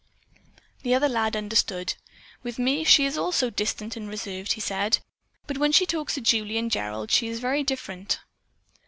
The 0.81 0.95
other 0.95 1.07
lad 1.07 1.35
understood. 1.35 1.93
"With 2.41 2.57
me 2.57 2.83
she 2.83 3.05
is 3.05 3.19
also 3.19 3.51
distant 3.51 3.95
and 3.95 4.09
reserved," 4.09 4.53
he 4.53 4.59
said, 4.59 4.97
"but 5.45 5.59
when 5.59 5.71
she 5.71 5.85
talks 5.85 6.15
to 6.15 6.21
Julie 6.21 6.57
and 6.57 6.71
Gerald 6.71 7.11
she 7.11 7.27
is 7.27 7.37
very 7.39 7.63
different." 7.63 8.19